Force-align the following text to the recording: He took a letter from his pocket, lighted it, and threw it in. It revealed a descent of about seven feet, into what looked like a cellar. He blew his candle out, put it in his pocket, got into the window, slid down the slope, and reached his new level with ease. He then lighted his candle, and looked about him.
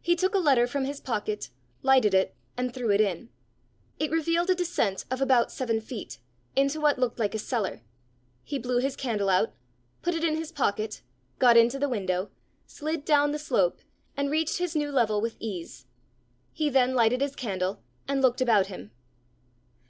He 0.00 0.14
took 0.14 0.36
a 0.36 0.38
letter 0.38 0.68
from 0.68 0.84
his 0.84 1.00
pocket, 1.00 1.50
lighted 1.82 2.14
it, 2.14 2.32
and 2.56 2.72
threw 2.72 2.90
it 2.92 3.00
in. 3.00 3.28
It 3.98 4.12
revealed 4.12 4.48
a 4.50 4.54
descent 4.54 5.04
of 5.10 5.20
about 5.20 5.50
seven 5.50 5.80
feet, 5.80 6.20
into 6.54 6.80
what 6.80 6.96
looked 7.00 7.18
like 7.18 7.34
a 7.34 7.40
cellar. 7.40 7.82
He 8.44 8.60
blew 8.60 8.78
his 8.78 8.94
candle 8.94 9.28
out, 9.28 9.52
put 10.00 10.14
it 10.14 10.22
in 10.22 10.36
his 10.36 10.52
pocket, 10.52 11.02
got 11.40 11.56
into 11.56 11.76
the 11.80 11.88
window, 11.88 12.30
slid 12.68 13.04
down 13.04 13.32
the 13.32 13.38
slope, 13.40 13.80
and 14.16 14.30
reached 14.30 14.58
his 14.58 14.76
new 14.76 14.92
level 14.92 15.20
with 15.20 15.34
ease. 15.40 15.86
He 16.52 16.68
then 16.70 16.94
lighted 16.94 17.20
his 17.20 17.34
candle, 17.34 17.82
and 18.06 18.22
looked 18.22 18.40
about 18.40 18.68
him. 18.68 18.92